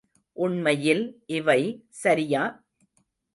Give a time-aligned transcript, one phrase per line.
[0.37, 1.03] உண்மையில்
[1.31, 1.59] இவை
[2.01, 2.43] சரியா?